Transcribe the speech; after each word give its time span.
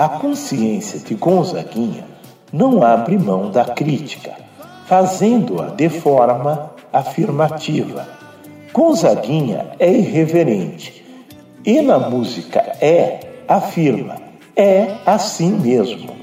A 0.00 0.08
consciência 0.08 0.98
de 0.98 1.14
Gonzaguinha 1.14 2.06
não 2.50 2.82
abre 2.82 3.18
mão 3.18 3.50
da 3.50 3.66
crítica, 3.66 4.32
fazendo-a 4.86 5.66
de 5.66 5.90
forma 5.90 6.70
afirmativa. 6.90 8.08
Gonzaguinha 8.72 9.72
é 9.78 9.92
irreverente 9.92 11.04
e 11.66 11.82
na 11.82 11.98
música 11.98 12.60
é, 12.80 13.20
afirma, 13.46 14.16
é 14.56 14.94
assim 15.04 15.50
mesmo. 15.50 16.16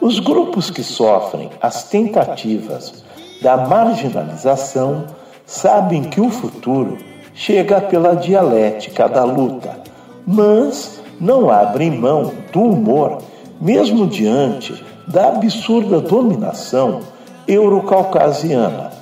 Os 0.00 0.20
grupos 0.20 0.70
que 0.70 0.82
sofrem 0.82 1.50
as 1.60 1.84
tentativas 1.84 3.04
da 3.42 3.58
marginalização 3.58 5.04
sabem 5.44 6.04
que 6.04 6.22
o 6.22 6.30
futuro 6.30 6.96
chega 7.34 7.78
pela 7.78 8.16
dialética 8.16 9.06
da 9.06 9.24
luta, 9.24 9.78
mas 10.26 10.97
não 11.20 11.50
abrem 11.50 11.90
mão 11.90 12.32
do 12.52 12.62
humor, 12.62 13.18
mesmo 13.60 14.06
diante 14.06 14.84
da 15.06 15.28
absurda 15.28 16.00
dominação 16.00 17.00
eurocaucasiana. 17.46 18.92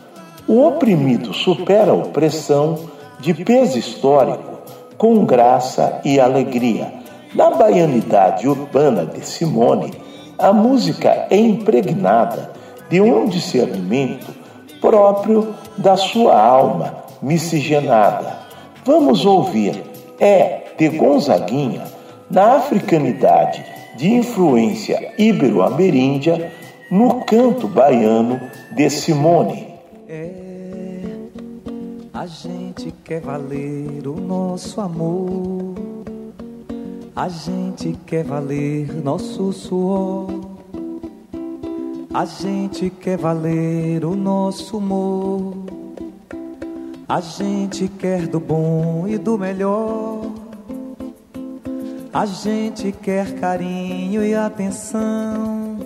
O 0.47 0.67
oprimido 0.67 1.34
supera 1.34 1.91
a 1.91 1.95
opressão 1.95 2.78
de 3.19 3.34
peso 3.34 3.78
histórico 3.78 4.58
com 4.97 5.25
graça 5.25 6.00
e 6.05 6.20
alegria. 6.20 6.92
Na 7.34 7.50
baianidade 7.50 8.48
urbana 8.48 9.05
de 9.05 9.27
Simone, 9.27 9.92
a 10.39 10.53
música 10.53 11.27
é 11.28 11.36
impregnada 11.36 12.53
de 12.89 13.01
um 13.01 13.27
discernimento 13.27 14.33
próprio 14.80 15.55
da 15.77 15.97
sua 15.97 16.41
alma 16.41 16.95
miscigenada. 17.20 18.39
Vamos 18.84 19.27
ouvir 19.27 19.83
É 20.19 20.62
de 20.78 20.89
Gonzaguinha 20.91 21.95
na 22.30 22.56
africanidade 22.56 23.64
de 23.96 24.08
influência 24.08 25.14
ibero-ameríndia 25.18 26.52
no 26.90 27.24
canto 27.24 27.67
baiano 27.67 28.40
de 28.73 28.89
Simone. 28.90 29.68
É, 30.08 30.30
a 32.12 32.27
gente 32.27 32.92
quer 33.05 33.20
valer 33.20 34.06
o 34.06 34.20
nosso 34.20 34.80
amor, 34.80 35.74
a 37.14 37.28
gente 37.28 37.96
quer 38.06 38.24
valer 38.24 38.92
nosso 39.02 39.52
suor, 39.52 40.28
a 42.12 42.24
gente 42.24 42.90
quer 42.90 43.17
valer 43.17 44.05
o 44.05 44.14
nosso 44.14 44.78
humor, 44.78 45.55
a 47.08 47.20
gente 47.20 47.89
quer 47.89 48.27
do 48.27 48.40
bom 48.40 49.06
e 49.08 49.17
do 49.17 49.39
melhor. 49.39 50.26
A 52.16 52.24
gente 52.24 52.92
quer 52.92 53.38
carinho 53.38 54.24
e 54.24 54.34
atenção. 54.34 55.77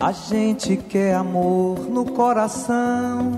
A 0.00 0.10
gente 0.10 0.74
quer 0.74 1.14
amor 1.16 1.80
no 1.80 2.06
coração. 2.06 3.32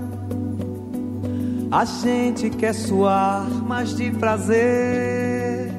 A 1.69 1.83
gente 1.83 2.49
quer 2.49 2.71
suar, 2.71 3.45
mas 3.67 3.93
de 3.93 4.09
prazer. 4.09 5.69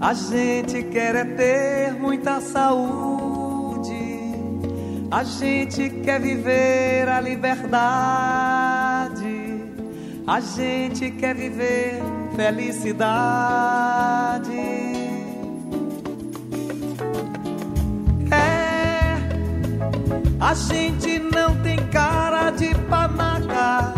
A 0.00 0.14
gente 0.14 0.82
quer 0.84 1.14
é 1.14 1.24
ter 1.26 1.92
muita 1.92 2.40
saúde. 2.40 3.92
A 5.10 5.22
gente 5.24 5.90
quer 5.90 6.18
viver 6.22 7.06
a 7.06 7.20
liberdade. 7.20 8.30
A 10.26 10.40
gente 10.40 11.10
quer 11.10 11.34
viver 11.34 12.00
felicidade. 12.34 13.99
É, 18.30 19.16
a 20.38 20.54
gente 20.54 21.18
não 21.18 21.56
tem 21.62 21.78
cara 21.88 22.50
de 22.50 22.72
panaca, 22.88 23.92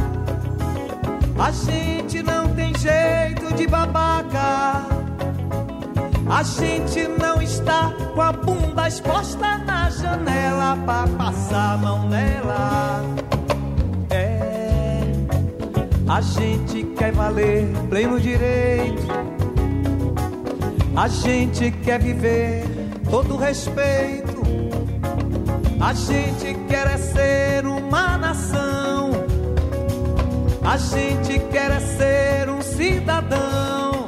a 1.39 1.51
gente 1.51 2.23
não 2.23 2.49
tem 2.55 2.73
jeito 2.79 3.55
de 3.55 3.67
babaca. 3.67 4.87
A 6.31 6.43
gente 6.45 7.07
não 7.09 7.43
está 7.43 7.93
com 8.15 8.23
a 8.23 8.33
bunda 8.33 8.89
exposta 8.89 9.59
na 9.59 9.91
janela 9.91 10.79
pra 10.87 11.07
passar 11.19 11.75
a 11.75 11.77
mão 11.77 12.09
nela. 12.09 13.03
A 16.09 16.21
gente 16.21 16.85
quer 16.97 17.11
valer 17.13 17.67
pleno 17.89 18.21
direito. 18.21 19.03
A 20.95 21.09
gente 21.09 21.71
quer 21.71 21.99
viver 21.99 22.65
todo 23.11 23.37
respeito. 23.37 24.43
A 25.81 25.95
gente 25.95 26.55
quer 26.69 26.87
é 26.87 26.99
ser 26.99 27.67
uma 27.67 28.19
nação. 28.19 29.11
A 30.63 30.77
gente 30.77 31.39
quer 31.51 31.71
é 31.71 31.81
ser 31.81 32.51
um 32.51 32.61
cidadão. 32.61 34.07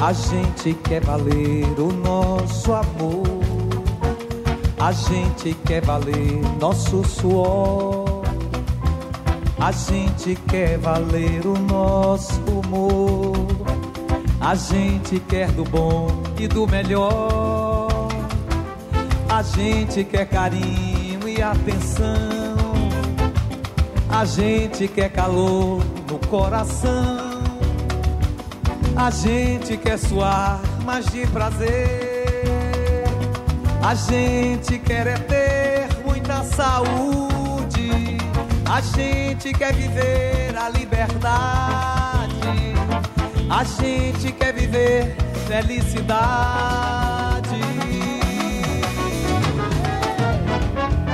A 0.00 0.12
gente 0.12 0.74
quer 0.74 1.02
valer 1.02 1.78
o 1.78 1.90
nosso 1.90 2.74
amor. 2.74 3.33
A 4.84 4.92
gente 4.92 5.54
quer 5.64 5.82
valer 5.82 6.42
nosso 6.60 7.02
suor. 7.04 8.22
A 9.58 9.72
gente 9.72 10.34
quer 10.46 10.76
valer 10.76 11.46
o 11.46 11.58
nosso 11.58 12.38
humor. 12.42 13.32
A 14.38 14.54
gente 14.54 15.18
quer 15.20 15.50
do 15.52 15.64
bom 15.64 16.08
e 16.38 16.46
do 16.46 16.66
melhor. 16.66 18.08
A 19.26 19.40
gente 19.40 20.04
quer 20.04 20.26
carinho 20.26 21.26
e 21.26 21.40
atenção. 21.40 22.54
A 24.10 24.26
gente 24.26 24.86
quer 24.86 25.10
calor 25.10 25.82
no 26.10 26.18
coração. 26.28 27.40
A 28.94 29.10
gente 29.10 29.78
quer 29.78 29.98
suar, 29.98 30.60
mas 30.84 31.06
de 31.06 31.26
prazer. 31.28 32.13
A 33.86 33.94
gente 33.94 34.78
quer 34.78 35.06
é 35.06 35.18
ter 35.18 35.88
muita 36.06 36.42
saúde. 36.42 38.16
A 38.64 38.80
gente 38.80 39.52
quer 39.52 39.74
viver 39.74 40.56
a 40.56 40.70
liberdade. 40.70 42.38
A 43.50 43.62
gente 43.62 44.32
quer 44.32 44.54
viver 44.54 45.14
felicidade. 45.46 46.00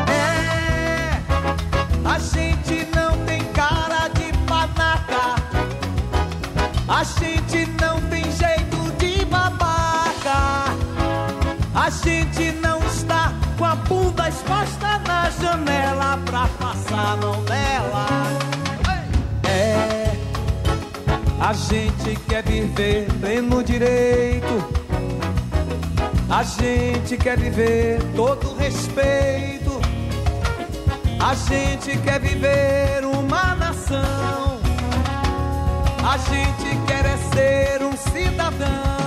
É, 0.09 1.19
a 2.05 2.19
gente 2.21 2.87
não 2.95 3.19
tem 3.27 3.43
cara 3.47 4.07
de 4.15 4.33
panaca. 4.47 5.35
A 6.87 7.03
gente 7.03 7.67
não 7.67 7.80
janela 15.50 16.19
pra 16.25 16.47
passar 16.58 17.17
mão 17.17 17.43
dela. 17.44 18.06
É, 19.49 20.12
a 21.41 21.52
gente 21.52 22.17
quer 22.29 22.44
viver 22.44 23.08
pleno 23.20 23.62
direito. 23.62 24.81
A 26.29 26.44
gente 26.44 27.17
quer 27.17 27.37
viver 27.37 28.00
todo 28.14 28.55
respeito. 28.55 29.81
A 31.19 31.35
gente 31.35 31.99
quer 31.99 32.20
viver 32.20 33.05
uma 33.05 33.55
nação. 33.56 34.61
A 36.08 36.17
gente 36.17 36.87
quer 36.87 37.05
é 37.05 37.17
ser 37.17 37.85
um 37.85 37.97
cidadão. 37.97 39.00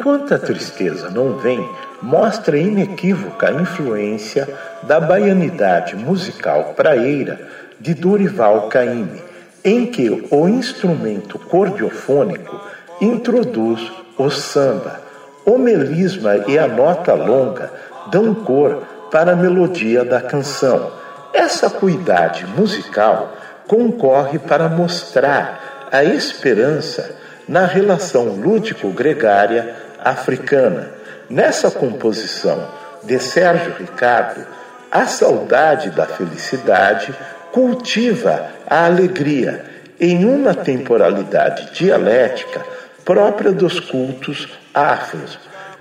Enquanto 0.00 0.32
a 0.32 0.38
tristeza 0.38 1.10
não 1.10 1.36
vem, 1.36 1.68
mostra 2.00 2.56
inequívoca 2.56 3.50
a 3.50 3.52
influência 3.52 4.48
da 4.84 4.98
baianidade 4.98 5.94
musical 5.94 6.72
praeira 6.74 7.38
de 7.78 7.92
Dorival 7.92 8.70
Caymmi, 8.70 9.22
em 9.62 9.84
que 9.84 10.26
o 10.30 10.48
instrumento 10.48 11.38
cordiofônico 11.38 12.58
introduz 12.98 13.92
o 14.16 14.30
samba. 14.30 15.02
O 15.44 15.58
melisma 15.58 16.34
e 16.48 16.58
a 16.58 16.66
nota 16.66 17.12
longa 17.12 17.70
dão 18.10 18.34
cor 18.34 18.82
para 19.10 19.32
a 19.32 19.36
melodia 19.36 20.02
da 20.02 20.22
canção. 20.22 20.92
Essa 21.34 21.68
cuidade 21.68 22.46
musical 22.46 23.34
concorre 23.68 24.38
para 24.38 24.66
mostrar 24.66 25.88
a 25.92 26.02
esperança 26.02 27.20
na 27.46 27.66
relação 27.66 28.24
lúdico-gregária 28.36 29.89
africana. 30.04 30.90
Nessa 31.28 31.70
composição 31.70 32.68
de 33.02 33.18
Sérgio 33.18 33.74
Ricardo, 33.78 34.46
a 34.90 35.06
saudade 35.06 35.90
da 35.90 36.06
felicidade 36.06 37.14
cultiva 37.52 38.50
a 38.66 38.86
alegria 38.86 39.64
em 40.00 40.24
uma 40.24 40.54
temporalidade 40.54 41.72
dialética 41.72 42.64
própria 43.04 43.52
dos 43.52 43.78
cultos 43.78 44.48
afros, 44.72 45.38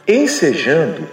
ensejando 0.07 1.07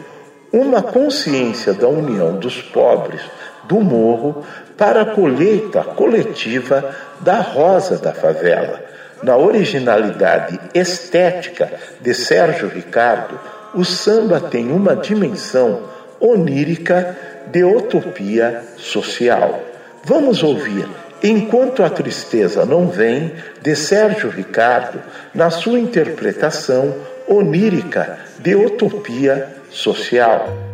uma 0.52 0.82
consciência 0.82 1.72
da 1.74 1.88
união 1.88 2.36
dos 2.36 2.60
pobres 2.62 3.20
do 3.64 3.80
morro 3.80 4.44
para 4.76 5.02
a 5.02 5.06
colheita 5.06 5.82
coletiva 5.82 6.94
da 7.20 7.40
rosa 7.40 7.98
da 7.98 8.12
favela. 8.12 8.85
Na 9.22 9.36
originalidade 9.36 10.58
estética 10.74 11.72
de 12.00 12.14
Sérgio 12.14 12.68
Ricardo, 12.68 13.38
o 13.74 13.84
samba 13.84 14.40
tem 14.40 14.70
uma 14.70 14.94
dimensão 14.94 15.82
onírica 16.20 17.16
de 17.46 17.64
utopia 17.64 18.62
social. 18.76 19.60
Vamos 20.04 20.42
ouvir 20.42 20.86
Enquanto 21.22 21.82
a 21.82 21.88
Tristeza 21.88 22.66
Não 22.66 22.88
Vem, 22.88 23.32
de 23.62 23.74
Sérgio 23.74 24.28
Ricardo, 24.28 25.02
na 25.34 25.50
sua 25.50 25.78
interpretação 25.78 26.94
onírica 27.26 28.18
de 28.38 28.54
utopia 28.54 29.48
social. 29.70 30.65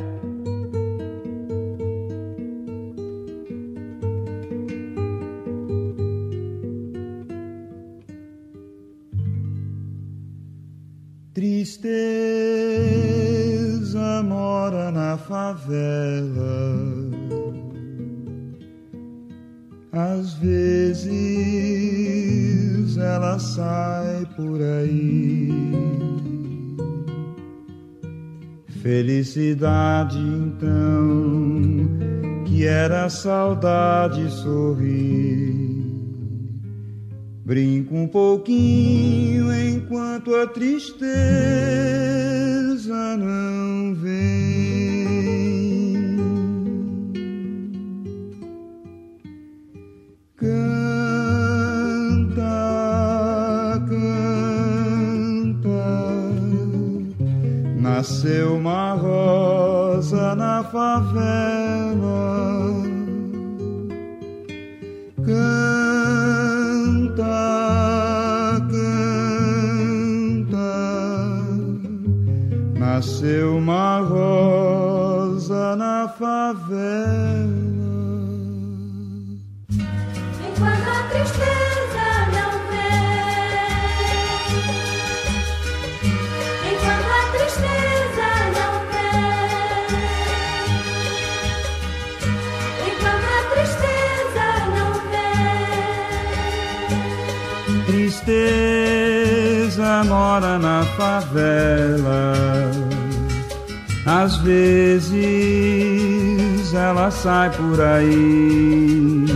Felicidade 28.82 30.19
então, 30.19 31.88
que 32.44 32.67
era 32.67 33.08
saudade 33.08 34.29
sorrir. 34.29 35.55
Brinco 37.44 37.94
um 37.94 38.08
pouquinho 38.08 39.55
enquanto 39.55 40.34
a 40.34 40.49
tristeza 40.49 41.06
não 43.17 43.94
vem. 43.94 45.02
Nasceu 58.03 58.57
uma 58.57 58.95
rosa 58.95 60.35
na 60.35 60.65
favela. 60.65 61.23
Canta, 65.25 65.47
canta, 68.73 70.01
nasceu 72.77 73.59
uma 73.59 74.01
rosa 74.01 75.77
na 75.77 76.09
favela. 76.09 77.31
Tristeza 98.24 100.05
mora 100.05 100.58
na 100.58 100.84
favela. 100.96 102.70
Às 104.06 104.36
vezes 104.38 105.12
ela 106.72 107.10
sai 107.10 107.50
por 107.50 107.81
aí. 107.81 109.26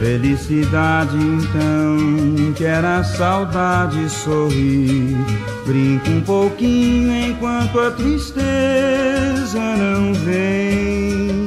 Felicidade 0.00 1.16
então, 1.16 2.52
que 2.54 2.64
era 2.64 3.04
saudade 3.04 4.08
sorrir. 4.10 5.16
Brinca 5.64 6.10
um 6.10 6.22
pouquinho 6.22 7.30
enquanto 7.30 7.78
a 7.78 7.92
tristeza 7.92 9.60
não 9.76 10.12
vem. 10.12 11.41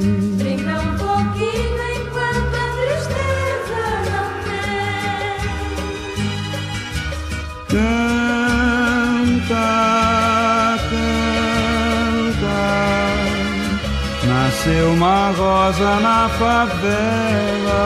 Canta, 7.76 9.60
canta, 10.90 12.62
nasceu 14.26 14.92
uma 14.92 15.32
rosa 15.32 16.00
na 16.00 16.30
favela. 16.40 17.86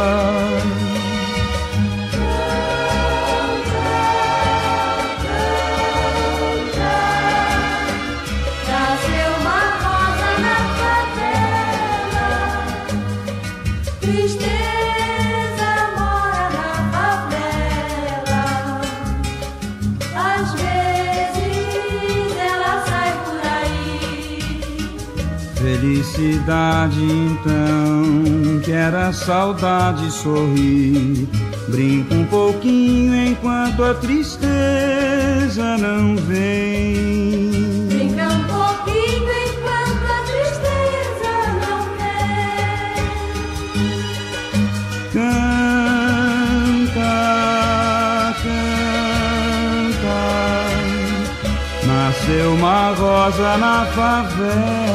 Felicidade 26.39 27.03
então, 27.03 28.59
que 28.63 28.71
era 28.71 29.11
saudade 29.11 30.09
sorrir. 30.11 31.27
Brinca 31.67 32.15
um 32.15 32.25
pouquinho 32.25 33.13
enquanto 33.13 33.83
a 33.83 33.93
tristeza 33.95 34.47
não 35.77 36.15
vem. 36.15 37.87
Brinca 37.87 38.29
um 38.29 38.43
pouquinho 38.45 39.29
enquanto 39.47 40.05
a 40.05 40.21
tristeza 40.23 41.31
não 41.61 41.83
vem. 41.97 43.03
Canta, 45.13 45.93
canta. 48.43 50.19
Nasceu 51.85 52.53
uma 52.53 52.93
rosa 52.93 53.57
na 53.57 53.85
favela. 53.87 54.89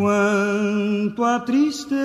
Enquanto 0.00 1.22
a 1.22 1.38
tristeza 1.40 1.98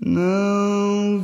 não 0.00 1.20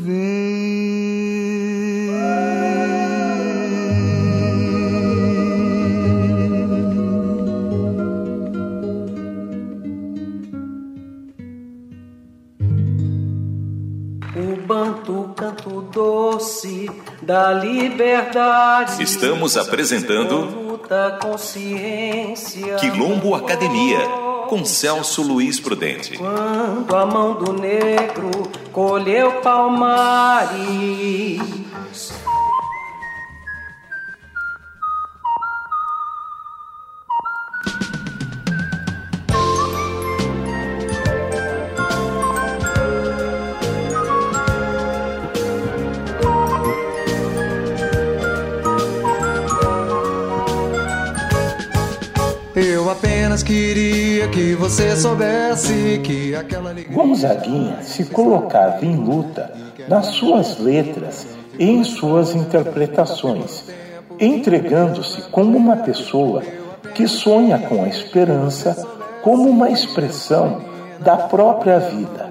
O 14.34 14.66
banto 14.66 15.32
canto 15.37 15.82
doce 15.92 16.90
da 17.22 17.52
liberdade. 17.52 19.04
Estamos 19.04 19.56
apresentando 19.56 20.67
luta 20.88 21.18
consciência. 21.21 22.76
Quilombo 22.76 23.35
Academia, 23.35 24.00
com 24.49 24.64
Celso 24.64 25.23
Luiz 25.23 25.61
Prudente. 25.61 26.16
Quando 26.16 26.97
a 26.97 27.04
mão 27.04 27.35
do 27.35 27.52
negro 27.52 28.30
colheu 28.73 29.42
palmares. 29.42 30.59
Você 54.68 54.94
soubesse 54.96 55.98
que 56.04 56.34
aquela 56.34 56.68
alegria. 56.68 56.94
Gonzaguinha 56.94 57.78
se 57.80 58.04
colocava 58.04 58.84
em 58.84 58.96
luta 58.96 59.50
nas 59.88 60.08
suas 60.08 60.58
letras 60.58 61.26
e 61.58 61.70
em 61.70 61.82
suas 61.82 62.34
interpretações, 62.34 63.64
entregando-se 64.20 65.22
como 65.30 65.56
uma 65.56 65.76
pessoa 65.76 66.42
que 66.94 67.08
sonha 67.08 67.58
com 67.60 67.82
a 67.82 67.88
esperança 67.88 68.87
como 69.22 69.48
uma 69.48 69.70
expressão 69.70 70.60
da 71.00 71.16
própria 71.16 71.78
vida. 71.78 72.28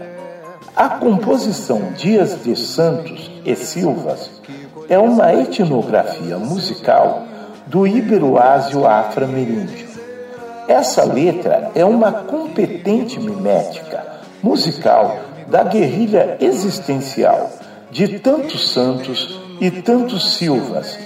A 0.76 0.90
composição 0.90 1.92
Dias 1.98 2.44
de 2.44 2.56
Santos 2.56 3.32
e 3.44 3.56
Silvas 3.56 4.30
é 4.88 5.00
uma 5.00 5.34
etnografia 5.34 6.38
musical 6.38 7.24
do 7.66 7.88
Iberoásio 7.88 8.86
afro-ameríndio. 8.86 9.87
Essa 10.68 11.06
letra 11.06 11.72
é 11.74 11.86
uma 11.86 12.12
competente 12.12 13.18
mimética 13.22 14.06
musical 14.44 15.18
da 15.48 15.64
guerrilha 15.64 16.36
existencial 16.42 17.50
de 17.90 18.20
tantos 18.20 18.74
santos 18.74 19.40
e 19.62 19.72
tantos 19.72 20.34
silvas. 20.36 21.00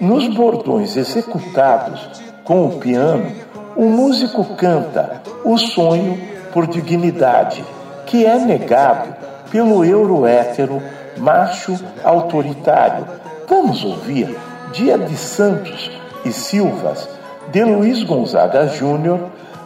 Nos 0.00 0.26
bordões 0.28 0.96
executados 0.96 2.22
com 2.42 2.66
o 2.66 2.78
piano, 2.78 3.32
o 3.76 3.84
músico 3.84 4.42
canta 4.56 5.20
o 5.44 5.58
sonho 5.58 6.18
por 6.50 6.66
dignidade, 6.66 7.62
que 8.06 8.24
é 8.24 8.38
negado 8.38 9.14
pelo 9.50 9.84
euro-hétero 9.84 10.82
macho 11.18 11.78
autoritário. 12.02 13.06
Vamos 13.46 13.84
ouvir 13.84 14.34
Dia 14.72 14.96
de 14.96 15.16
Santos 15.16 15.90
e 16.24 16.32
Silvas 16.32 17.15
de 17.50 17.64
Luiz 17.64 18.02
Gonzaga 18.02 18.66
Júnior 18.68 19.20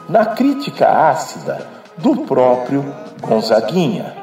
na 0.09 0.27
crítica 0.27 1.11
ácida 1.11 1.67
do 1.99 2.17
próprio 2.27 2.85
Gonzaguinha. 3.21 4.20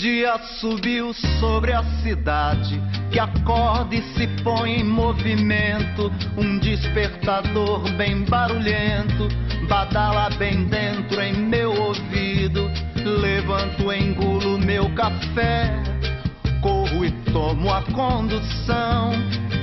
Dia 0.00 0.36
subiu 0.58 1.12
sobre 1.38 1.74
a 1.74 1.82
cidade, 2.02 2.80
que 3.12 3.20
acorda 3.20 3.94
e 3.94 4.00
se 4.14 4.26
põe 4.42 4.80
em 4.80 4.84
movimento. 4.84 6.10
Um 6.38 6.58
despertador 6.58 7.82
bem 7.96 8.24
barulhento, 8.24 9.28
badala 9.68 10.30
bem 10.38 10.64
dentro 10.64 11.20
em 11.20 11.34
meu 11.34 11.74
ouvido. 11.74 12.70
Levanto, 13.04 13.92
engulo 13.92 14.58
meu 14.58 14.88
café, 14.94 15.70
corro 16.62 17.04
e 17.04 17.10
tomo 17.30 17.70
a 17.70 17.82
condução. 17.92 19.12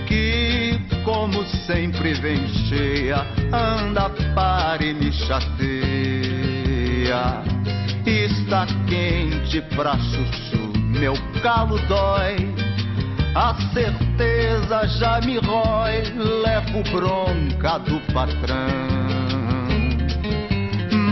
Que, 0.08 0.80
como 1.04 1.44
sempre, 1.66 2.14
vem 2.14 2.48
cheia, 2.70 3.26
anda, 3.52 4.12
para 4.36 4.86
e 4.86 4.94
me 4.94 5.12
chateia. 5.12 6.38
Está 8.48 8.66
quente 8.88 9.62
pra 9.76 9.98
chuchu, 9.98 10.72
meu 10.98 11.14
calo 11.44 11.78
dói. 11.80 12.56
A 13.36 13.54
certeza 13.74 14.88
já 14.88 15.20
me 15.20 15.38
rói, 15.38 16.02
levo 16.16 16.82
bronca 16.90 17.78
do 17.80 18.00
patrão. 18.14 18.56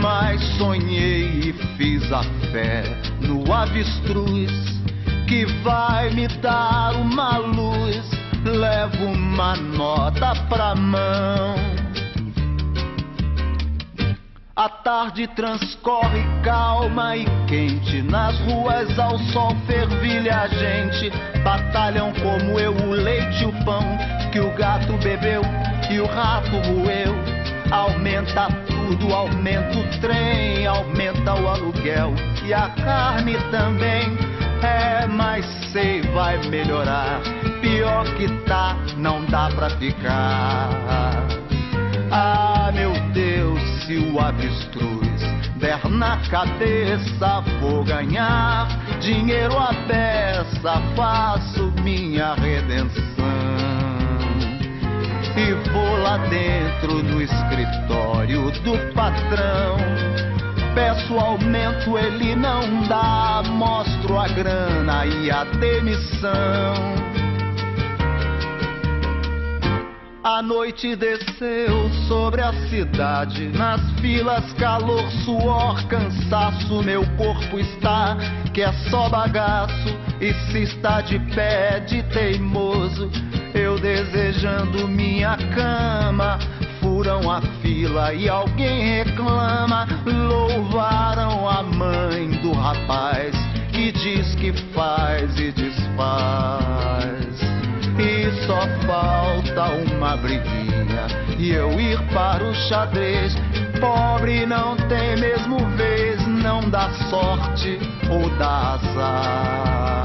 Mas 0.00 0.42
sonhei 0.56 1.50
e 1.50 1.52
fiz 1.76 2.10
a 2.10 2.22
fé 2.50 2.84
no 3.20 3.52
avestruz 3.52 4.50
que 5.28 5.44
vai 5.62 6.08
me 6.14 6.28
dar 6.40 6.96
uma 6.96 7.36
luz. 7.36 8.02
Levo 8.46 9.12
uma 9.12 9.54
nota 9.56 10.34
pra 10.48 10.74
mão. 10.74 11.54
A 14.56 14.70
tarde 14.70 15.26
transcorre 15.26 16.24
calma 16.42 17.14
e 17.14 17.26
quente. 17.46 18.00
Nas 18.00 18.38
ruas 18.38 18.98
ao 18.98 19.18
sol 19.18 19.54
fervilha 19.66 20.34
a 20.34 20.48
gente. 20.48 21.10
Batalham 21.44 22.10
como 22.14 22.58
eu 22.58 22.72
o 22.72 22.90
leite 22.90 23.42
e 23.42 23.44
o 23.44 23.52
pão 23.66 23.82
que 24.32 24.40
o 24.40 24.50
gato 24.54 24.94
bebeu 25.04 25.42
e 25.90 26.00
o 26.00 26.06
rato 26.06 26.56
roeu. 26.56 27.14
Aumenta 27.70 28.48
tudo, 28.66 29.12
aumenta 29.12 29.78
o 29.78 30.00
trem, 30.00 30.66
aumenta 30.66 31.34
o 31.34 31.48
aluguel 31.48 32.14
e 32.42 32.54
a 32.54 32.70
carne 32.70 33.36
também. 33.50 34.16
É, 34.62 35.06
mas 35.06 35.44
sei 35.70 36.00
vai 36.14 36.38
melhorar. 36.48 37.20
Pior 37.60 38.06
que 38.14 38.26
tá, 38.46 38.74
não 38.96 39.22
dá 39.26 39.50
pra 39.50 39.68
ficar. 39.68 41.26
Ah, 42.10 42.70
meu 42.72 42.92
Deus, 43.12 43.25
se 43.86 43.96
o 43.98 44.18
avestruz 44.18 45.22
der 45.58 45.88
na 45.88 46.16
cabeça, 46.28 47.40
vou 47.60 47.84
ganhar 47.84 48.66
dinheiro 49.00 49.56
à 49.56 49.72
beça, 49.86 50.82
faço 50.96 51.72
minha 51.82 52.34
redenção. 52.34 53.04
E 55.36 55.70
vou 55.70 55.98
lá 56.02 56.16
dentro 56.28 57.02
no 57.04 57.22
escritório 57.22 58.50
do 58.62 58.76
patrão 58.92 59.76
peço 60.74 61.18
aumento, 61.18 61.96
ele 61.96 62.36
não 62.36 62.82
dá. 62.86 63.42
Mostro 63.48 64.18
a 64.18 64.28
grana 64.28 65.06
e 65.06 65.30
a 65.30 65.44
demissão. 65.44 67.05
A 70.26 70.42
noite 70.42 70.96
desceu 70.96 71.88
sobre 72.08 72.42
a 72.42 72.52
cidade. 72.68 73.46
Nas 73.56 73.80
filas, 74.00 74.52
calor, 74.54 75.08
suor, 75.24 75.86
cansaço. 75.86 76.82
Meu 76.82 77.06
corpo 77.16 77.60
está 77.60 78.16
que 78.52 78.60
é 78.60 78.72
só 78.90 79.08
bagaço. 79.08 79.96
E 80.20 80.34
se 80.50 80.64
está 80.64 81.00
de 81.00 81.20
pé, 81.32 81.78
de 81.78 82.02
teimoso. 82.12 83.08
Eu 83.54 83.78
desejando 83.78 84.88
minha 84.88 85.36
cama. 85.54 86.40
Furam 86.80 87.30
a 87.30 87.40
fila 87.62 88.12
e 88.12 88.28
alguém 88.28 88.96
reclama. 88.96 89.86
Louvaram 90.04 91.48
a 91.48 91.62
mãe 91.62 92.30
do 92.42 92.50
rapaz 92.50 93.32
que 93.70 93.92
diz 93.92 94.34
que 94.34 94.52
faz 94.74 95.38
e 95.38 95.52
desfaz. 95.52 97.45
E 97.98 98.30
só 98.46 98.60
falta 98.86 99.72
uma 99.92 100.16
briguinha 100.16 101.06
e 101.38 101.50
eu 101.50 101.80
ir 101.80 101.98
para 102.12 102.44
o 102.44 102.54
xadrez. 102.54 103.34
Pobre 103.80 104.46
não 104.46 104.76
tem 104.76 105.16
mesmo 105.16 105.58
vez, 105.76 106.26
não 106.26 106.68
dá 106.68 106.90
sorte 107.10 107.78
ou 108.10 108.28
dá 108.38 108.74
azar. 108.74 110.04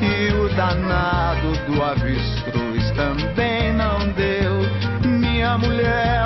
E 0.00 0.32
o 0.32 0.48
danado 0.54 1.52
do 1.66 1.82
avestruz 1.82 2.90
também 2.92 3.72
não 3.72 3.98
deu. 4.12 4.62
Minha 5.04 5.58
mulher 5.58 6.17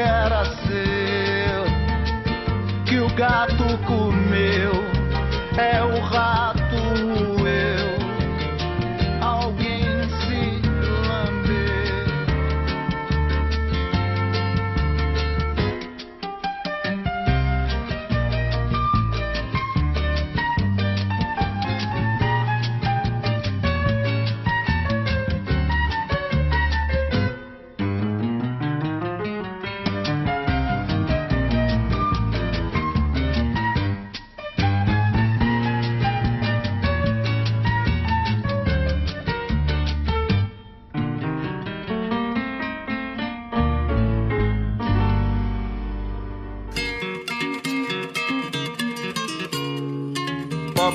era 0.00 0.44
seu, 0.44 1.64
que 2.86 2.98
o 2.98 3.08
gato 3.14 3.78
comeu, 3.86 4.72
é 5.56 5.82
o 5.82 6.00
rato 6.00 6.49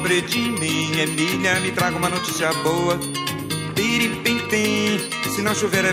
De 0.05 0.37
mim, 0.37 0.99
Emília, 0.99 1.59
me 1.61 1.71
traga 1.71 1.97
uma 1.97 2.09
notícia 2.09 2.53
boa. 2.61 2.99
Pirim-pim-pim, 3.73 4.99
se 5.33 5.41
não 5.41 5.55
chover 5.55 5.83
é 5.83 5.89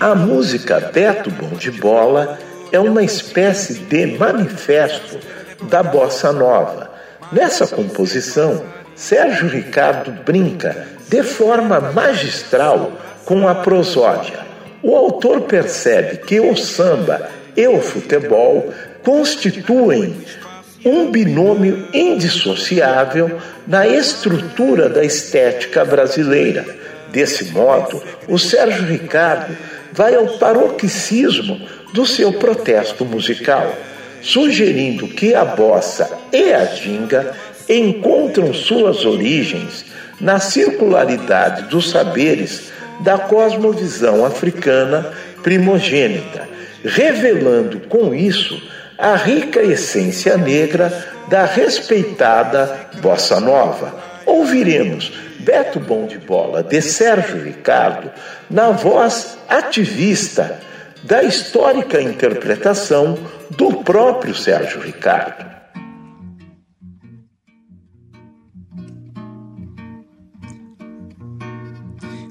A 0.00 0.14
música 0.16 0.80
Beto 0.92 1.30
Bom 1.30 1.50
de 1.50 1.70
Bola 1.70 2.40
é 2.72 2.80
uma 2.80 3.04
espécie 3.04 3.74
de 3.74 4.18
manifesto 4.18 5.20
da 5.68 5.80
bossa 5.80 6.32
nova. 6.32 6.90
Nessa 7.30 7.68
composição, 7.68 8.64
Sérgio 8.96 9.48
Ricardo 9.48 10.10
brinca 10.24 10.88
de 11.08 11.22
forma 11.22 11.78
magistral 11.78 12.98
com 13.24 13.46
a 13.46 13.54
prosódia. 13.54 14.40
O 14.82 14.96
autor 14.96 15.42
percebe 15.42 16.16
que 16.16 16.40
o 16.40 16.56
samba 16.56 17.28
e 17.56 17.68
o 17.68 17.80
futebol 17.80 18.74
constituem 19.04 20.16
um 20.84 21.10
binômio 21.10 21.88
indissociável 21.92 23.38
na 23.66 23.86
estrutura 23.86 24.88
da 24.88 25.04
estética 25.04 25.84
brasileira. 25.84 26.64
Desse 27.12 27.46
modo, 27.46 28.02
o 28.28 28.38
Sérgio 28.38 28.84
Ricardo 28.84 29.56
vai 29.92 30.14
ao 30.14 30.38
paroxismo 30.38 31.60
do 31.92 32.06
seu 32.06 32.32
protesto 32.32 33.04
musical, 33.04 33.74
sugerindo 34.22 35.08
que 35.08 35.34
a 35.34 35.44
bossa 35.44 36.08
e 36.32 36.52
a 36.52 36.64
ginga 36.66 37.34
encontram 37.68 38.54
suas 38.54 39.04
origens 39.04 39.84
na 40.20 40.38
circularidade 40.38 41.62
dos 41.64 41.90
saberes 41.90 42.70
da 43.00 43.18
cosmovisão 43.18 44.24
africana 44.24 45.10
primogênita, 45.42 46.48
revelando 46.84 47.80
com 47.88 48.14
isso 48.14 48.60
a 49.00 49.16
rica 49.16 49.62
essência 49.62 50.36
negra 50.36 50.90
da 51.28 51.46
respeitada 51.46 52.90
bossa 53.00 53.40
nova. 53.40 53.98
Ouviremos 54.26 55.10
Beto 55.40 55.80
Bom 55.80 56.06
de 56.06 56.18
Bola 56.18 56.62
de 56.62 56.82
Sérgio 56.82 57.42
Ricardo 57.42 58.10
na 58.50 58.70
voz 58.70 59.38
ativista 59.48 60.60
da 61.02 61.22
histórica 61.22 62.00
interpretação 62.00 63.18
do 63.50 63.82
próprio 63.82 64.34
Sérgio 64.34 64.80
Ricardo. 64.80 65.48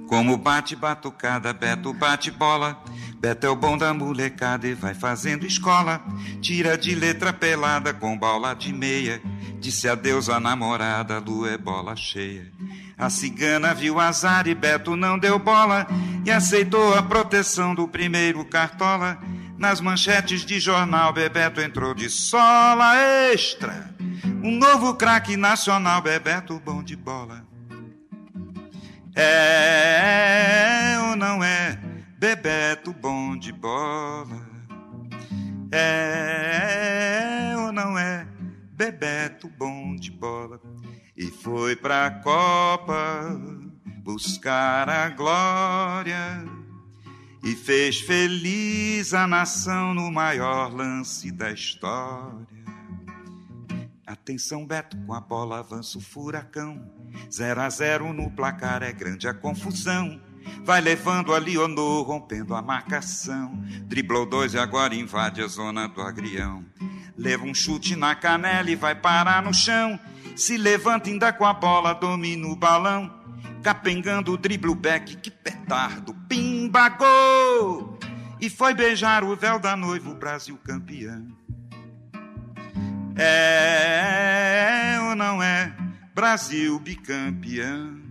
Como 0.08 0.38
bate 0.38 0.76
batucada, 0.76 1.54
Beto 1.54 1.94
bate 1.94 2.32
bola. 2.32 2.78
Beto 3.20 3.46
é 3.46 3.50
o 3.50 3.56
bom 3.56 3.78
da 3.78 3.94
molecada 3.94 4.66
e 4.66 4.74
vai 4.74 4.94
fazendo 4.94 5.46
escola. 5.46 6.02
Tira 6.42 6.78
de 6.78 6.96
letra 6.96 7.34
pelada 7.34 7.94
com 7.94 8.18
bola 8.18 8.54
de 8.54 8.72
meia. 8.72 9.22
Disse 9.60 9.90
adeus 9.90 10.30
à 10.30 10.40
namorada, 10.40 11.20
lua 11.20 11.50
é 11.50 11.58
bola 11.58 11.98
cheia. 11.98 12.50
A 12.98 13.10
cigana 13.10 13.74
viu 13.74 14.00
azar 14.00 14.48
e 14.48 14.56
Beto 14.56 14.96
não 14.96 15.20
deu 15.20 15.38
bola. 15.38 15.86
E 16.26 16.32
aceitou 16.32 16.96
a 16.96 17.04
proteção 17.04 17.76
do 17.76 17.90
primeiro 17.90 18.46
cartola. 18.46 19.20
Nas 19.58 19.82
manchetes 19.82 20.46
de 20.46 20.58
jornal, 20.58 21.12
Bebeto 21.12 21.60
entrou 21.60 21.94
de 21.94 22.10
sola 22.10 22.96
extra. 23.34 23.94
Um 24.42 24.52
novo 24.52 24.96
craque 24.96 25.36
nacional, 25.36 26.02
Bebeto 26.02 26.62
bom 26.64 26.82
de 26.82 26.96
bola. 26.96 27.46
É 29.14 30.96
ou 31.10 31.18
não 31.18 31.44
é 31.44 31.89
Bebeto 32.20 32.92
bom 32.92 33.38
de 33.38 33.54
bola? 33.54 34.46
É 35.72 37.54
ou 37.56 37.72
não 37.72 37.98
é 37.98 38.28
Bebeto 38.74 39.48
bom 39.58 39.96
de 39.96 40.12
bola? 40.12 40.60
E 41.16 41.28
foi 41.28 41.78
pra 41.78 42.12
Copa 42.22 43.40
buscar 44.04 44.90
a 44.90 45.08
glória 45.08 46.44
e 47.42 47.56
fez 47.56 48.02
feliz 48.02 49.14
a 49.14 49.26
nação 49.26 49.94
no 49.94 50.12
maior 50.12 50.76
lance 50.76 51.32
da 51.32 51.54
história. 51.54 52.46
Atenção, 54.06 54.68
Beto, 54.68 54.98
com 55.06 55.14
a 55.14 55.22
bola 55.22 55.60
avança 55.60 55.98
o 55.98 56.02
furacão. 56.02 56.86
0 57.32 57.62
a 57.62 57.70
0 57.70 58.12
no 58.12 58.30
placar 58.30 58.84
é 58.84 58.92
grande 58.92 59.26
a 59.26 59.34
confusão. 59.34 60.20
Vai 60.64 60.82
levando 60.82 61.34
a 61.34 61.38
Leonor, 61.38 62.04
rompendo 62.04 62.56
a 62.56 62.62
marcação. 62.62 63.62
Driblou 63.84 64.26
dois 64.26 64.54
e 64.54 64.60
agora 64.60 64.96
invade 64.96 65.42
a 65.42 65.48
zona 65.48 65.88
do 65.88 66.02
agrião. 66.02 66.64
Leva 67.18 67.44
um 67.44 67.54
chute 67.54 67.96
na 67.96 68.16
canela 68.16 68.70
e 68.70 68.76
vai 68.76 68.96
parar 68.96 69.44
no 69.44 69.54
chão. 69.54 70.00
Se 70.36 70.58
levanta 70.58 71.10
ainda 71.10 71.34
com 71.34 71.46
a 71.46 71.54
bola, 71.54 71.94
domina 71.94 72.48
o 72.48 72.56
balão. 72.56 73.14
Capengando 73.62 74.34
o 74.34 74.38
driblo 74.38 74.74
back, 74.74 75.18
que 75.18 75.30
petardo, 75.30 76.14
pimba, 76.30 76.88
gol! 76.90 78.00
E 78.40 78.50
foi 78.50 78.74
beijar 78.74 79.24
o 79.24 79.36
véu 79.36 79.60
da 79.60 79.76
noiva, 79.76 80.10
o 80.10 80.16
Brasil 80.16 80.58
campeão. 80.64 81.28
É 83.18 84.98
ou 85.10 85.16
não 85.16 85.44
é 85.44 85.76
Brasil 86.16 86.80
bicampeão? 86.80 88.09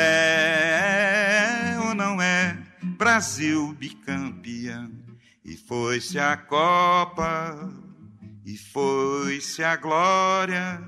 É 0.00 1.76
ou 1.80 1.92
não 1.92 2.22
é 2.22 2.56
Brasil 2.80 3.72
bicampeão? 3.72 4.92
E 5.44 5.56
foi-se 5.56 6.20
a 6.20 6.36
Copa, 6.36 7.68
e 8.44 8.56
foi-se 8.56 9.64
a 9.64 9.74
glória, 9.74 10.80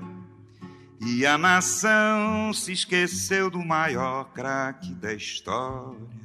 e 1.01 1.25
a 1.25 1.37
nação 1.37 2.53
se 2.53 2.71
esqueceu 2.71 3.49
do 3.49 3.59
maior 3.59 4.31
craque 4.31 4.93
da 4.93 5.13
história. 5.13 6.20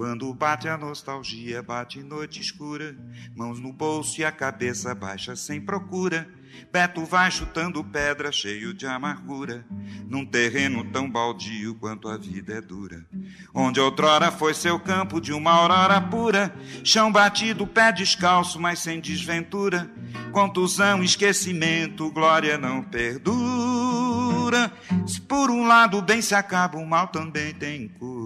Quando 0.00 0.32
bate 0.32 0.66
a 0.66 0.78
nostalgia, 0.78 1.62
bate 1.62 2.02
noite 2.02 2.40
escura, 2.40 2.96
mãos 3.36 3.60
no 3.60 3.70
bolso 3.70 4.18
e 4.18 4.24
a 4.24 4.32
cabeça 4.32 4.94
baixa 4.94 5.36
sem 5.36 5.60
procura. 5.60 6.26
Beto 6.72 7.04
vai 7.04 7.30
chutando 7.30 7.84
pedra, 7.84 8.32
cheio 8.32 8.72
de 8.72 8.86
amargura, 8.86 9.62
num 10.08 10.24
terreno 10.24 10.90
tão 10.90 11.08
baldio 11.08 11.74
quanto 11.74 12.08
a 12.08 12.16
vida 12.16 12.54
é 12.54 12.62
dura. 12.62 13.04
Onde 13.52 13.78
outrora 13.78 14.32
foi 14.32 14.54
seu 14.54 14.80
campo 14.80 15.20
de 15.20 15.34
uma 15.34 15.50
aurora 15.50 16.00
pura, 16.00 16.50
chão 16.82 17.12
batido, 17.12 17.66
pé 17.66 17.92
descalço, 17.92 18.58
mas 18.58 18.78
sem 18.78 19.02
desventura. 19.02 19.90
Contusão, 20.32 21.04
esquecimento, 21.04 22.10
glória 22.10 22.56
não 22.56 22.82
perdura. 22.82 24.72
Se 25.06 25.20
por 25.20 25.50
um 25.50 25.66
lado 25.66 25.98
o 25.98 26.02
bem 26.02 26.22
se 26.22 26.34
acaba, 26.34 26.78
o 26.78 26.86
mal 26.86 27.08
também 27.08 27.52
tem 27.52 27.86
cura. 27.86 28.19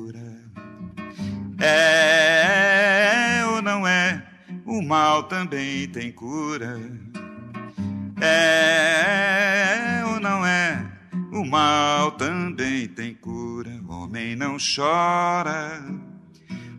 É 1.61 3.45
ou 3.47 3.63
não 3.63 3.87
é? 3.87 4.27
O 4.65 4.83
mal 4.83 5.25
também 5.25 5.89
tem 5.89 6.11
cura. 6.11 6.81
É 8.21 10.03
ou 10.07 10.21
não 10.21 10.45
é? 10.45 10.85
O 11.33 11.45
mal 11.45 12.13
também 12.13 12.89
tem 12.89 13.15
cura. 13.15 13.71
Homem 13.89 14.35
não 14.35 14.57
chora 14.59 15.85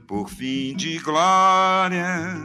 por 0.07 0.29
fim 0.29 0.75
de 0.75 0.99
glória. 0.99 2.35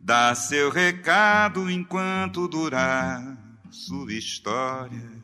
Dá 0.00 0.34
seu 0.34 0.70
recado 0.70 1.70
enquanto 1.70 2.48
durar 2.48 3.22
sua 3.70 4.12
história. 4.12 5.16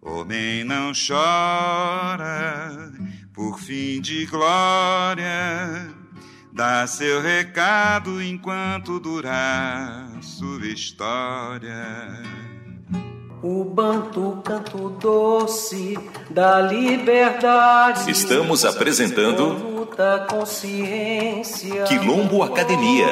Homem 0.00 0.64
não 0.64 0.92
chora 0.94 2.92
por 3.36 3.60
fim 3.60 4.00
de 4.00 4.24
glória. 4.24 5.94
Dá 6.50 6.86
seu 6.86 7.20
recado 7.20 8.22
enquanto 8.22 8.98
durar 8.98 10.08
sua 10.22 10.66
história. 10.66 12.22
O 13.42 13.62
banto 13.62 14.40
canto 14.42 14.88
doce 14.98 15.98
da 16.30 16.62
liberdade. 16.62 18.10
Estamos 18.10 18.64
apresentando 18.64 19.48
luta 19.48 20.26
consciência. 20.30 21.84
Quilombo 21.84 22.42
Academia, 22.42 23.08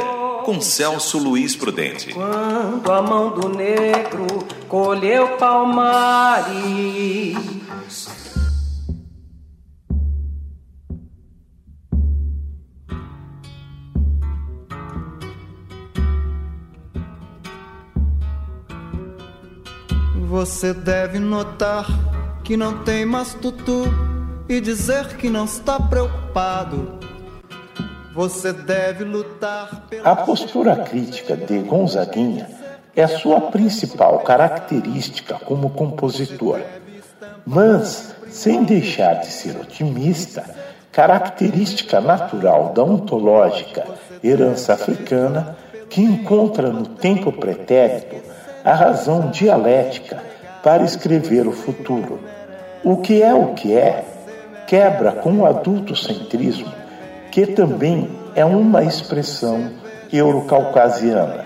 com 0.46 0.58
Celso 0.62 1.18
Luiz 1.18 1.54
Prudente. 1.54 2.14
Quando 2.14 2.90
a 2.90 3.02
mão 3.02 3.28
do 3.38 3.50
negro 3.50 4.26
colheu 4.68 5.36
palmares. 5.36 6.54
Você 20.34 20.74
deve 20.74 21.20
notar 21.20 21.86
que 22.42 22.56
não 22.56 22.82
tem 22.82 23.06
mais 23.06 23.34
tutu 23.34 23.84
e 24.48 24.60
dizer 24.60 25.16
que 25.16 25.30
não 25.30 25.44
está 25.44 25.78
preocupado. 25.78 26.98
Você 28.12 28.52
deve 28.52 29.04
lutar 29.04 29.86
pela 29.88 30.10
A 30.10 30.16
postura 30.16 30.74
crítica 30.74 31.36
de 31.36 31.60
Gonzaguinha 31.60 32.48
é 32.96 33.06
sua 33.06 33.42
principal 33.42 34.18
característica 34.24 35.36
como 35.36 35.70
compositor, 35.70 36.60
mas 37.46 38.12
sem 38.28 38.64
deixar 38.64 39.20
de 39.20 39.28
ser 39.28 39.56
otimista, 39.56 40.44
característica 40.90 42.00
natural 42.00 42.72
da 42.74 42.82
ontológica 42.82 43.86
herança 44.20 44.72
africana 44.72 45.56
que 45.88 46.00
encontra 46.00 46.70
no 46.70 46.86
tempo 46.86 47.30
pretérito 47.30 48.33
a 48.64 48.72
razão 48.72 49.30
dialética 49.30 50.18
para 50.62 50.82
escrever 50.82 51.46
o 51.46 51.52
futuro. 51.52 52.18
O 52.82 52.96
que 52.96 53.22
é 53.22 53.34
o 53.34 53.54
que 53.54 53.76
é 53.76 54.04
quebra 54.66 55.12
com 55.12 55.38
o 55.38 55.46
adultocentrismo, 55.46 56.72
que 57.30 57.46
também 57.46 58.10
é 58.34 58.44
uma 58.44 58.82
expressão 58.82 59.70
eurocaucasiana. 60.10 61.44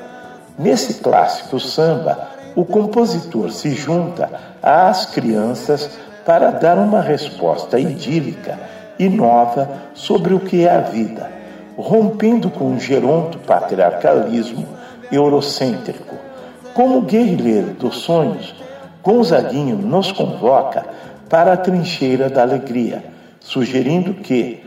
Nesse 0.57 0.94
clássico 0.94 1.59
samba, 1.59 2.28
o 2.54 2.64
compositor 2.64 3.50
se 3.50 3.70
junta 3.70 4.31
às 4.62 5.07
crianças 5.07 5.90
para 6.24 6.50
dar 6.50 6.78
uma 6.78 7.00
resposta 7.00 7.78
idílica 7.78 8.59
e 8.98 9.09
nova 9.09 9.68
sobre 9.94 10.35
o 10.35 10.40
que 10.40 10.66
é 10.66 10.70
a 10.70 10.81
vida, 10.81 11.31
rompendo 11.76 12.50
com 12.50 12.74
o 12.74 12.81
geronto 12.81 13.38
patriarcalismo 13.38 14.66
eurocêntrico. 15.11 16.27
Como 16.78 17.02
guerrilheiro 17.02 17.72
dos 17.74 17.96
sonhos, 18.02 18.54
Gonzaguinho 19.02 19.76
nos 19.76 20.12
convoca 20.12 20.86
para 21.28 21.54
a 21.54 21.56
trincheira 21.56 22.30
da 22.30 22.42
alegria, 22.42 23.04
sugerindo 23.40 24.14
que 24.14 24.62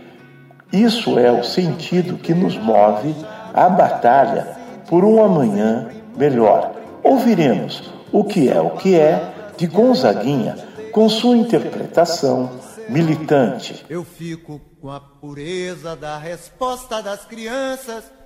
isso 0.74 1.18
é 1.18 1.32
o 1.32 1.42
sentido 1.42 2.18
que 2.18 2.34
nos 2.34 2.58
move 2.58 3.16
à 3.54 3.70
batalha 3.70 4.46
por 4.90 5.06
um 5.06 5.24
amanhã 5.24 5.88
melhor. 6.18 6.74
Ouviremos 7.02 7.90
o 8.12 8.26
que 8.26 8.50
é 8.50 8.60
o 8.60 8.72
que 8.72 9.00
é 9.00 9.54
de 9.56 9.66
Gonzaguinha 9.68 10.58
com 10.92 11.08
sua 11.08 11.38
interpretação 11.38 12.52
militante. 12.90 13.86
Eu 13.90 14.04
fico 14.04 14.60
com 14.82 14.90
a 14.92 15.00
pureza 15.00 15.96
da 15.96 16.18
resposta 16.18 17.02
das 17.02 17.24
crianças. 17.24 18.04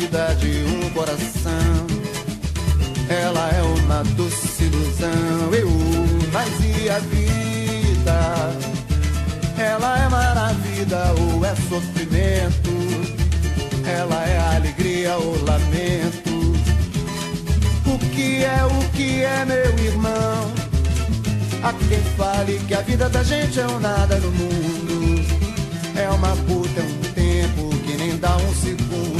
A 0.00 0.08
batida 0.08 0.34
de 0.36 0.64
um 0.64 0.90
coração. 0.90 1.86
Ela 3.08 3.50
é 3.50 3.62
uma 3.62 4.02
doce 4.14 4.64
ilusão. 4.64 5.52
Eu, 5.52 5.68
mas 6.32 6.48
e 6.60 6.88
a 6.88 6.98
vida? 7.00 8.50
Ela 9.58 10.04
é 10.04 10.08
maravilha 10.08 11.14
ou 11.18 11.44
é 11.44 11.54
sofrimento? 11.68 12.70
Ela 13.86 14.24
é 14.26 14.56
alegria 14.56 15.16
ou 15.16 15.44
lamento? 15.44 16.30
O 17.86 17.98
que 17.98 18.44
é 18.44 18.64
o 18.64 18.90
que 18.92 19.22
é, 19.22 19.44
meu 19.44 19.84
irmão? 19.84 20.52
Há 21.62 21.72
quem 21.72 22.00
fale 22.16 22.58
que 22.66 22.74
a 22.74 22.80
vida 22.80 23.08
da 23.08 23.22
gente 23.22 23.60
é 23.60 23.66
um 23.66 23.80
nada 23.80 24.16
no 24.16 24.30
mundo. 24.30 25.24
É 25.94 26.08
uma 26.08 26.34
puta, 26.46 26.80
é 26.80 26.82
um 26.82 27.12
tempo 27.12 27.76
que 27.84 27.96
nem 27.96 28.16
dá 28.16 28.36
um 28.36 28.54
segundo. 28.54 29.19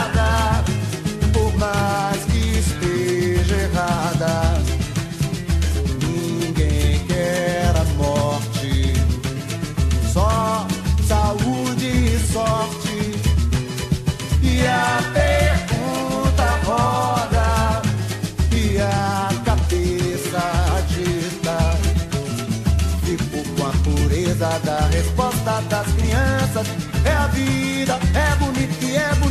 das 25.69 25.87
crianças. 25.93 26.67
É 27.03 27.11
a 27.11 27.27
vida, 27.27 27.99
é 28.13 28.35
bonita 28.35 28.85
e 28.85 28.95
é 28.95 29.15
bonita. 29.15 29.30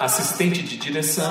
Assistente 0.00 0.62
de 0.62 0.78
direção: 0.78 1.30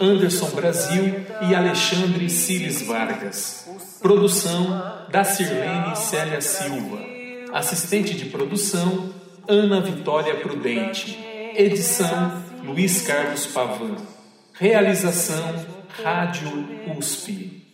Anderson 0.00 0.48
Brasil 0.52 1.26
e 1.42 1.54
Alexandre 1.54 2.30
Cires 2.30 2.80
Vargas. 2.80 3.68
Produção: 4.00 5.06
Dacirlene 5.10 5.94
Célia 5.94 6.40
Silva. 6.40 6.98
Assistente 7.52 8.14
de 8.14 8.24
produção: 8.24 9.12
Ana 9.46 9.82
Vitória 9.82 10.34
Prudente. 10.36 11.18
Edição: 11.54 12.42
Luiz 12.64 13.02
Carlos 13.02 13.44
Pavan. 13.48 13.96
Realização: 14.54 15.66
Rádio 16.02 16.48
USP. 16.98 17.65